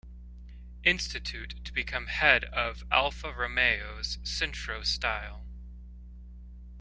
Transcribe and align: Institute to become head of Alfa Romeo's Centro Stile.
Institute 0.83 1.63
to 1.63 1.71
become 1.71 2.07
head 2.07 2.45
of 2.45 2.83
Alfa 2.91 3.31
Romeo's 3.31 4.17
Centro 4.23 4.81
Stile. 4.81 5.45